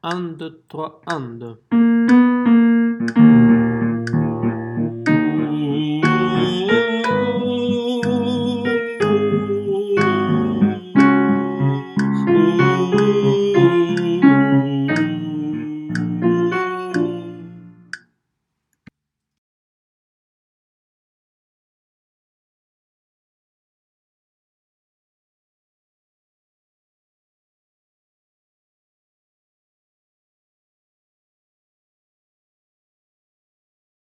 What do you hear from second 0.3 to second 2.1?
2, 3, 1, 2.